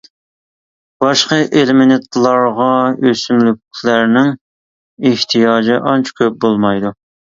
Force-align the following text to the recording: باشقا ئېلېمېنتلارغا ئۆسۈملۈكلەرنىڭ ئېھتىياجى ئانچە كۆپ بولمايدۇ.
باشقا 1.03 1.37
ئېلېمېنتلارغا 1.59 2.69
ئۆسۈملۈكلەرنىڭ 3.09 4.33
ئېھتىياجى 5.11 5.81
ئانچە 5.91 6.17
كۆپ 6.23 6.41
بولمايدۇ. 6.47 6.95